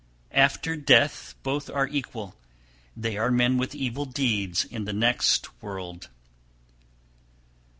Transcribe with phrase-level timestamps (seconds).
[0.33, 2.35] After death both are equal,
[2.97, 6.09] they are men with evil deeds in the next world.